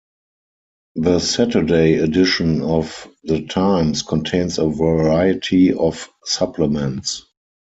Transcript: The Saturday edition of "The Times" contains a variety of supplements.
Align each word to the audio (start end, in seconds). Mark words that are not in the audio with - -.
The 0.95 1.19
Saturday 1.19 1.97
edition 1.99 2.63
of 2.63 3.07
"The 3.23 3.45
Times" 3.45 4.01
contains 4.01 4.57
a 4.57 4.67
variety 4.67 5.73
of 5.75 6.09
supplements. 6.25 7.23